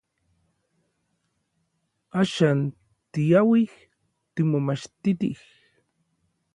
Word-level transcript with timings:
Axan 2.21 2.59
tiauij 3.11 3.63
timomachtitij. 4.33 5.35